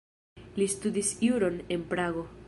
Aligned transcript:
Li 0.61 0.67
studis 0.75 1.11
juron 1.27 1.59
en 1.77 1.85
Prago. 1.93 2.25